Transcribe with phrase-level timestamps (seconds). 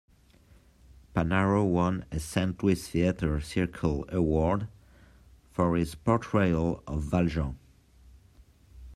[1.13, 4.67] Panaro won a Saint Louis Theater Circle Award
[5.51, 7.59] for his portrayal of Valjean.